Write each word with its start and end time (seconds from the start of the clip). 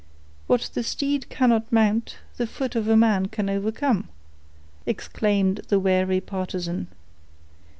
"What 0.47 0.61
the 0.73 0.81
steed 0.81 1.29
cannot 1.29 1.71
mount, 1.71 2.17
the 2.37 2.47
foot 2.47 2.75
of 2.75 2.87
man 2.87 3.27
can 3.27 3.51
overcome," 3.51 4.09
exclaimed 4.87 5.57
the 5.67 5.79
wary 5.79 6.19
partisan. 6.19 6.87